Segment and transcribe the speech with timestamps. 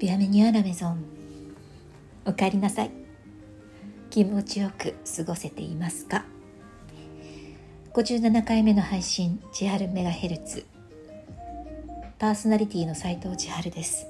[0.00, 1.04] ビアメニュアラメゾン
[2.24, 2.90] おかえりなさい。
[4.08, 6.24] 気持ちよく過ごせていますか
[7.92, 10.64] ？57回目の配信千春メガヘルツ。
[12.18, 14.06] パーソナリティの斉藤千春です。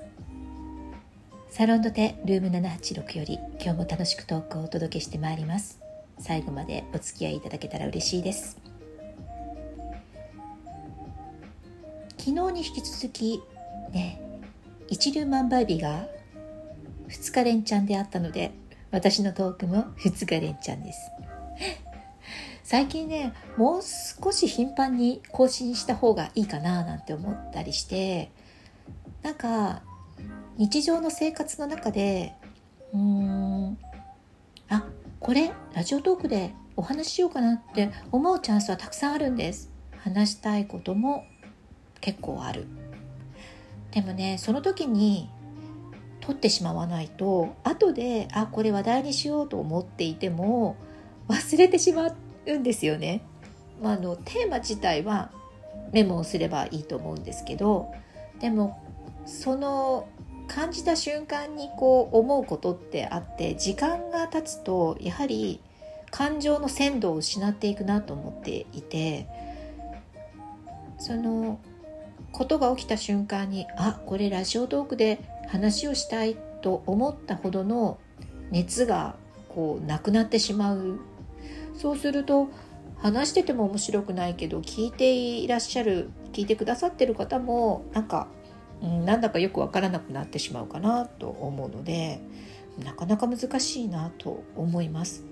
[1.49, 5.81] サロンドテルーム786より今日も楽しくトークをお届けしてまいります。
[6.21, 8.59] 最後までお付き合いいただけたら嬉しいです。
[12.17, 13.43] 昨日に引き続き
[13.91, 14.30] ね
[14.91, 16.09] 一粒万倍日が
[17.09, 18.53] 2日連チャンであったので
[18.91, 21.11] 私のトークも2日連チャンです。
[22.65, 28.31] 最近ねもう少し頻繁に更新した方がいいかななんて思ったりして
[29.23, 29.83] なんか
[30.57, 32.35] 日常の生活の中で
[32.93, 33.79] うーん
[34.69, 34.85] あ
[35.19, 39.71] これラジオトークでお話ししようかなって思うチャンスはたくさんあるんです。
[39.99, 41.25] 話したいことも
[42.01, 42.67] 結構ある。
[43.93, 45.29] でもねその時に
[46.21, 50.77] 取ってしまわないと後であこれ話題にしようと思っていても
[51.29, 52.15] 忘れてしま
[52.47, 53.23] うんですよね。
[53.83, 55.31] まあ、のテーマ自体は
[55.93, 57.93] メモをすればいいと思うんですけど
[58.39, 58.79] でも
[59.25, 60.07] その
[60.49, 65.61] 感じた瞬間にこう思うことってあって時間が経つとやはり
[66.11, 69.29] 感情の鮮度を失っていくなと思っていて
[70.99, 71.59] その
[72.33, 77.99] ことが起きた瞬間にあこれラジオトークで話をしたいと思ったほどの
[78.51, 79.17] 熱が
[79.49, 81.01] こうなくなってしまう
[81.77, 82.49] そうすると
[82.99, 88.29] 話してても面白くないけど聞いていらっしゃる聞いてくださってる方もなんか、
[88.83, 92.21] うん、なんだかよくわからなくなってしまうかなと思うので
[92.85, 95.25] なかなか難しいなと思います。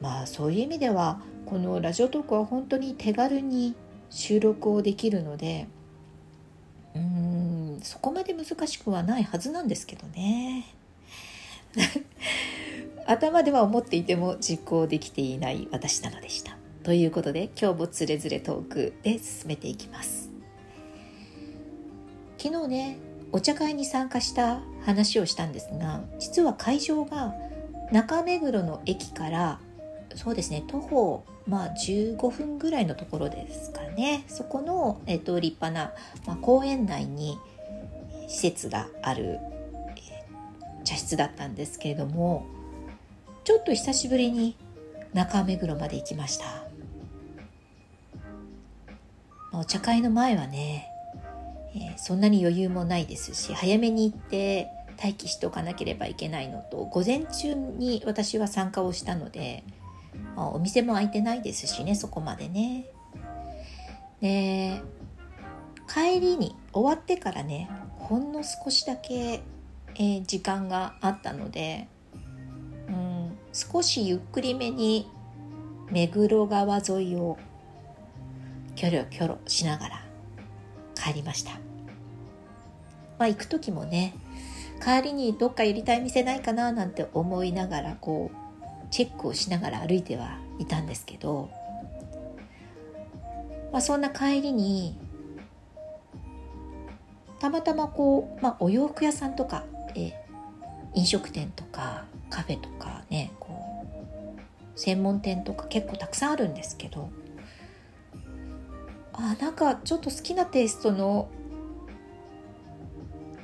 [0.00, 3.74] まあそういう意味ではこのラジオトークは本当に手軽に
[4.10, 5.66] 収録をできるので
[6.94, 10.66] うんそこまで難しくはないはずなんですけどね。
[13.06, 16.56] 頭では思っていても実行できていない私なのでした。
[16.82, 20.30] ということで今日もつれづれトークで進めていきます。
[22.38, 22.98] 昨日ね
[23.32, 27.34] お茶会に参加した話をしたんですが実は会場が
[27.92, 29.60] 中目黒の駅から
[30.14, 30.64] そうですね。
[30.66, 34.24] 徒歩まあ15分ぐらいのところですかね。
[34.28, 35.92] そこの、えっと、立派な、
[36.26, 37.38] まあ、公園内に
[38.28, 39.38] 施設がある、
[39.96, 42.46] えー、茶室だったんですけれども
[43.44, 44.56] ちょっと久しぶりに
[45.12, 46.70] 中目黒まで行きました。
[49.52, 50.88] お茶会の前はね、
[51.74, 59.64] えー、そんなに余裕もないですし早めに行って待機しておかなければいけないのと午前中に私は参加をしたので
[60.36, 62.86] あお店も開いてないですしねそこまでね。
[64.20, 64.80] で
[65.88, 69.42] 帰りに終わってからねほんの少しだけ、
[69.94, 71.88] えー、時間があったので、
[72.88, 75.10] うん、少しゆっくりめに
[75.90, 77.38] 目黒川沿いを
[78.76, 80.04] キョロキョロしながら
[80.94, 81.52] 帰りました。
[83.18, 84.14] まあ行く時もね
[84.82, 88.49] 帰りにどっか寄りたい店ないかななんて思いながらこう
[88.90, 91.50] チェックをしながら歩いてはいたんですけど、
[93.72, 94.98] まあ、そんな帰りに
[97.38, 99.64] たまたまこう、まあ、お洋服屋さんとか、
[99.94, 100.12] え
[100.94, 103.86] 飲食店とかカフェとかねこ
[104.76, 107.10] う専門店とか結構たくさんあるんですけど
[109.12, 111.28] あなんかちょっと好きなテイストの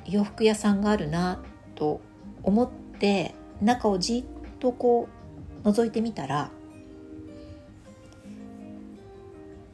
[0.06, 1.42] 洋服屋さんがあるな
[1.74, 2.00] と
[2.42, 5.16] 思って中をじっとこう
[5.66, 6.50] 覗いてみたら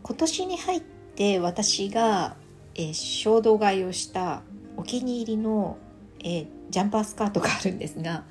[0.03, 2.35] 今年に入って私が、
[2.75, 4.43] えー、衝動買いをした
[4.79, 5.77] お気に入りの、
[6.21, 8.25] えー、ジャンパースカートがあるんですが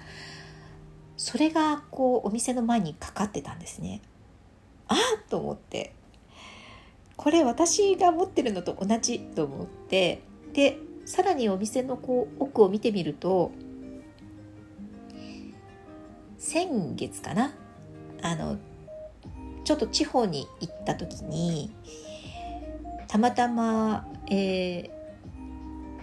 [1.17, 4.01] それがこうお店の前にかかってたんですね。
[4.87, 4.97] あっ
[5.29, 5.93] と思って
[7.15, 10.23] これ私が持ってるのと同じと思って
[10.53, 13.51] でさらにお店のこう奥を見てみると
[16.41, 17.53] 先月かな？
[18.23, 18.57] あの
[19.63, 21.71] ちょっと地方に行った時に
[23.07, 24.89] たまたま、え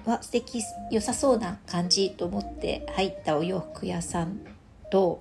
[0.04, 0.62] ー、わ素敵
[0.92, 4.40] 良さそうな感じと思って入ったお洋服屋さん
[4.90, 5.20] と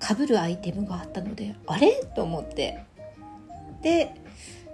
[0.00, 1.92] かぶるアイテムがあったのであれ？
[2.16, 2.84] と思って。
[3.82, 4.12] で、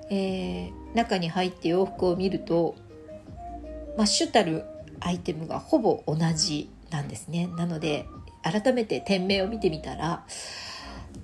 [0.08, 2.76] えー、中に入って洋服を見ると
[3.99, 4.64] まあ、主たる
[5.00, 7.46] アイテムがほぼ同じなんですね。
[7.58, 8.06] なので
[8.44, 10.25] 改めて店名を見てみたら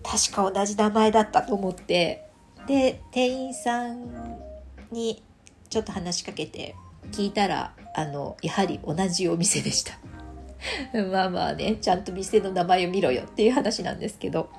[0.02, 2.26] 確か同じ名前だったと思って
[2.66, 4.38] で店員さん
[4.90, 5.22] に
[5.68, 6.74] ちょっと話しかけて
[7.12, 9.98] 聞いたらあのやはり同じお店でした。
[11.10, 14.50] まあまあねちゃんと店の名前を見ろよっていう話なんですけど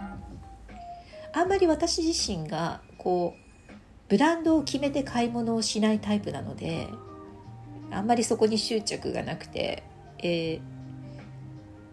[1.33, 3.73] あんまり私自身がこう
[4.09, 6.87] ブランドを決めて買い物をしないタイプなので
[7.91, 9.83] あんまりそこに執着がなくて、
[10.19, 10.61] えー、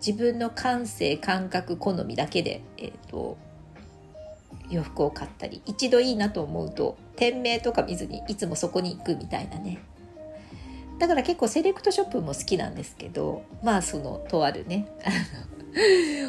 [0.04, 3.36] 自分の感性感覚好みだけで、えーと、
[4.70, 9.78] 洋服を買ったり一度いいなと思うと店名とか見ずにいつもそこに行くみたいなね。
[10.98, 14.88] だから結構セレクトショップも好きなんですけどまあそのとあるね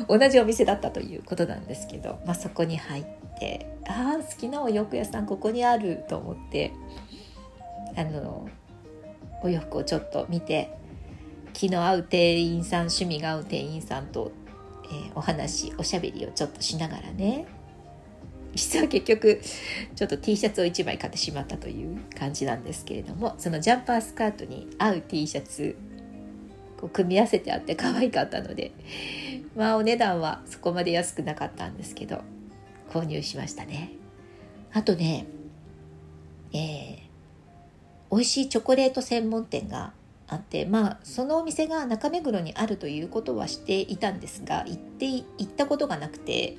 [0.08, 3.06] 同じお店だったということなんですけど、まあ、そこに入っ
[3.40, 6.72] てああ好きなお洋服屋さんここにあると思って
[7.96, 8.48] あの
[9.42, 10.78] お洋服をちょっと見て
[11.60, 14.32] 気の合う店員さん趣味が合う店員さんと、
[14.86, 17.48] えー、お話おしゃべりをちょっとしながらね。
[18.56, 19.42] 実は結局
[19.94, 25.76] ちょっと T シャツを1枚買ってしまったという感じなんですけれどもそのジャンパースカートに合う T シャツ
[26.78, 28.72] こう組み合わせてあって可愛かったので
[29.54, 32.22] まあお値段はそこまで安くなかったんですけど
[32.90, 33.92] 購入しましたね。
[34.72, 35.28] あとね
[36.54, 37.00] えー、
[38.10, 39.92] 美味しいチョコレート専門店が
[40.30, 46.58] あってまあそのお店が中目黒にあるということはしていたんですが行って行ったことがなくて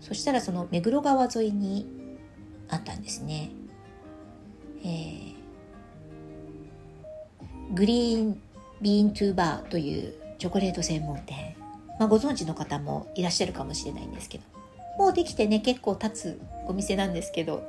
[0.00, 1.86] そしたらその目黒川沿いに
[2.68, 3.50] あったんですね、
[4.84, 8.42] えー、グリーン
[8.82, 11.54] ビーントゥーバーというチョコレート専門店、
[11.98, 14.60] まあ、ご存知の方もいらっしゃるかもしれないんですけど。
[15.00, 17.62] もうできてね結構経つお店なんですけど、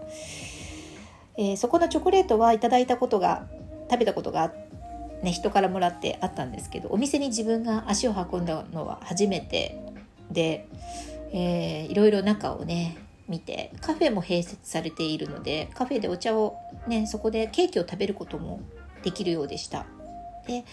[1.38, 3.47] えー、そこのチョコレートはいただいたことが
[3.89, 4.60] 食べたことがあっ
[5.23, 9.79] ね、人からもらってあったんですけどお店に自分が足を運んだのは初めて。
[10.31, 10.68] で、
[11.33, 12.97] えー、いろいろ中をね
[13.27, 16.57] 見てカフェも併設されているのでカフェでお茶を
[16.88, 18.62] ねそこでケーキを食べることも
[19.03, 19.85] できるようでした。
[20.47, 20.65] で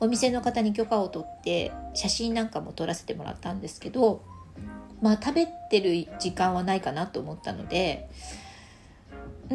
[0.00, 4.22] お店の方に許可を取って写真なんかも撮らせてもらったんですけど
[5.02, 8.08] まあ食べてる時間はないかなと思ったので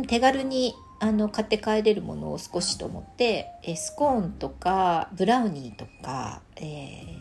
[0.07, 7.17] 手軽にあの買って帰れるものを少しと思ってえスコーンとかブラウニーとか、えー、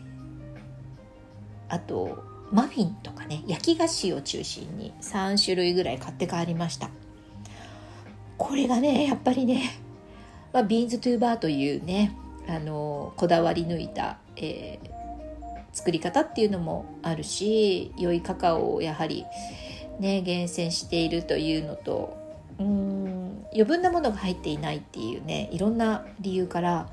[1.67, 6.91] あとマフィンとかね焼き菓子を中心に3種類ぐらい買って帰りました。
[8.37, 9.79] これがねやっぱりね、
[10.53, 12.15] まあ、ビーンズトゥーバーというね
[12.47, 14.89] あのこだわり抜いた、えー、
[15.73, 19.25] 作り方っていうのもあるし良いカカオをやはり
[19.99, 22.17] ね厳選しているというのと
[22.59, 23.00] うん
[23.51, 26.89] 余分なものが入っていないっていうねいろんな理由から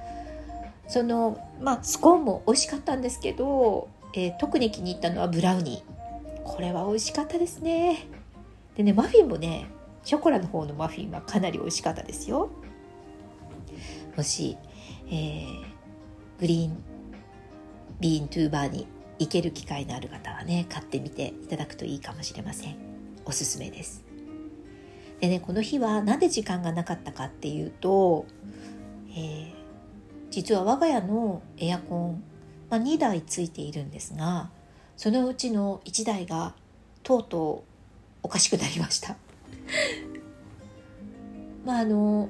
[0.89, 6.43] そのまあスコーンも美味しかったんですけど、えー、特に気に入ったのはブラウニー。
[6.45, 8.09] これは美味しかったですね。
[8.75, 9.67] でねマフィンもね
[10.03, 12.51] ショコラの方のマフィンはかなり美味しかったですよ。
[14.17, 14.57] もし
[15.11, 15.63] えー、
[16.41, 16.83] グリーン
[18.01, 18.87] ビーントゥーバーに
[19.19, 22.77] 行ける機会のある方はね買ってみていただくといいかもしれません。
[23.25, 24.08] おすすめです。
[25.21, 28.27] でねこの日は何で時間がなかったかっていうと、
[29.11, 29.53] えー、
[30.31, 32.23] 実は我が家のエアコン、
[32.71, 34.51] まあ、2台ついているんですが
[34.97, 36.55] そのうちの1台が
[37.03, 37.69] とうとう
[38.23, 39.17] おかしくなりました。
[41.65, 42.29] まああの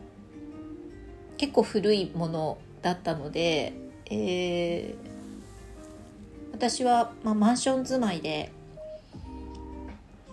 [1.37, 3.72] 結構古いものだったので、
[4.10, 8.51] えー、私は、まあ、マンション住まいで、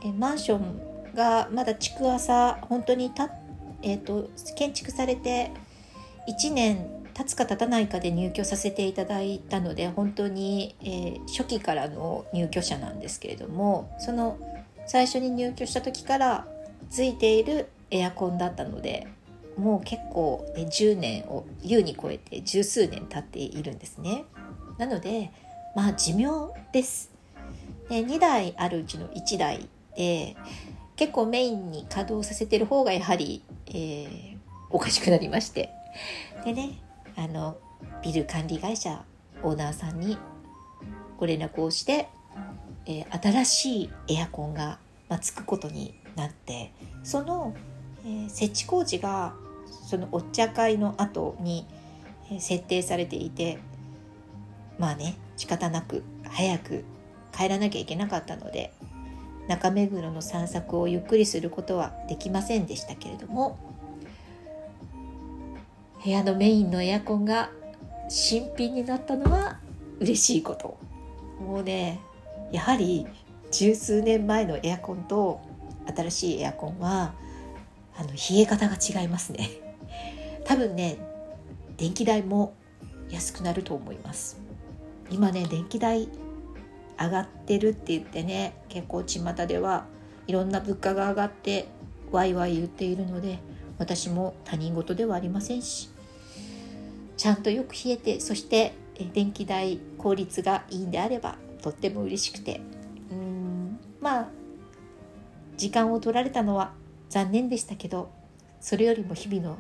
[0.03, 3.29] えマンションがまだ築浅本当にた、
[3.81, 5.51] えーと、建築されて
[6.27, 14.37] 1年経つか経たないかで入居させていただいたので本当に、えー、初期からの入居者なんですけれどもその
[14.85, 16.47] 最初に入居した時から
[16.89, 19.07] ついているエアコンだったので
[19.57, 24.25] もう結構10年を優に超えて十数年経っているんですね。
[24.77, 25.31] なので
[25.75, 27.11] まあ寿命です。
[27.89, 30.35] で2台あるうちの1台で
[30.95, 34.37] 結構メインに稼働させてる方がやはり、えー、
[34.69, 35.69] おかしくなりまして。
[36.43, 36.79] でね
[37.15, 37.57] あの
[38.03, 39.03] ビル管理会社
[39.41, 40.17] オーナーさんに
[41.17, 42.09] ご連絡をして、
[42.85, 46.71] えー、新しいエアコンが、ま、つくことになって
[47.03, 47.53] その、
[48.05, 49.33] えー、設置工事が
[49.87, 51.65] そのお茶会の後に
[52.31, 53.59] え設定されていて
[54.77, 56.83] まあね仕方なく早く
[57.35, 58.73] 帰らなきゃいけなかったので
[59.47, 63.57] 中目黒の散策をゆっくりすることはできませんでしたけれども
[66.03, 67.49] 部屋のメインのエアコンが
[68.09, 69.59] 新品になったのは
[69.99, 70.77] 嬉しいこと。
[71.39, 71.99] もうね
[72.51, 73.07] やはり
[73.51, 75.41] 十数年前のエアコンと
[75.95, 77.13] 新しいエアコンは
[77.97, 79.49] あの冷え方が違いますね。
[80.43, 80.97] 多分ね
[81.77, 82.53] 電気代も
[83.09, 84.37] 安くなると思います。
[85.09, 86.09] 今ね電気代
[86.99, 89.85] 上がってるって言ってね結構巷では
[90.27, 91.67] いろんな物価が上がって
[92.11, 93.39] ワイワイ言っているので
[93.77, 95.89] 私も他人事ではありませんし。
[97.17, 98.73] ちゃんとよく冷えてそして
[99.13, 102.61] 電気代効率がいいんであればとっても嬉しくて。
[103.11, 104.27] うんまあ
[105.57, 106.73] 時間を取られたのは
[107.09, 108.11] 残念でしたけど
[108.59, 109.57] それよりも日々の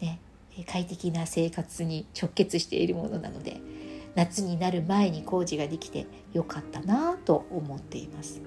[0.00, 0.20] ね
[0.66, 3.60] 快適な生活に直結しているものなので
[4.14, 8.40] 夏になる前に工事ができてよかったなと思っています。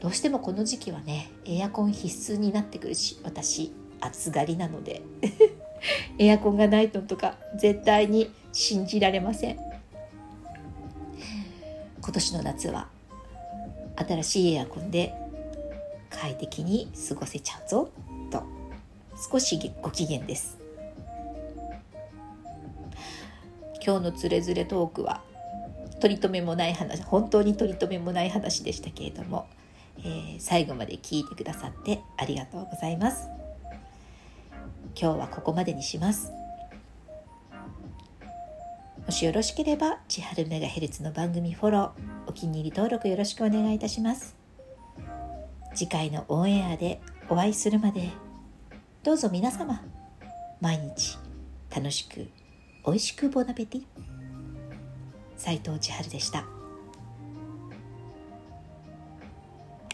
[0.00, 5.02] どうしてもこの時期はねエアコン必須になってくるし私暑がりなので。
[6.18, 9.58] エアコンがないのとか絶対に信じられません。
[12.00, 12.88] 今年の夏は
[13.96, 15.12] 新しいエアコンで
[16.08, 17.90] 快適に過ごせちゃうぞ
[18.30, 18.42] と
[19.30, 20.65] 少しご機嫌です。
[23.86, 25.22] 今日のつれづれトークは
[26.00, 29.46] 取り留めもない話本当に取り留めもない話でしたけれども、
[29.98, 33.28] えー、最後まで聞いてくださってありがとうございます。
[35.00, 36.32] 今日はここまでにします。
[39.06, 41.90] もしよろしければ千春メガヘルツの番組フォロー
[42.26, 44.34] お気に入り登録よろしくお願いいたします。
[45.76, 48.10] 次回のオンエアでお会いするまで
[49.04, 49.80] どうぞ皆様
[50.60, 51.18] 毎日
[51.70, 52.26] 楽しく
[52.86, 53.82] 美味しくボナペティ
[55.36, 56.55] 斉藤千春でした。